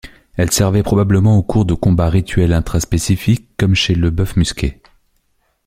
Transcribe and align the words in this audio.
Elles 0.35 0.49
servaient 0.49 0.81
probablement 0.81 1.37
au 1.37 1.43
cours 1.43 1.63
de 1.63 1.75
combats 1.75 2.09
rituels 2.09 2.53
intraspécifiques, 2.53 3.49
comme 3.55 3.75
chez 3.75 3.93
le 3.93 4.09
bœuf 4.09 4.35
musqué. 4.35 4.81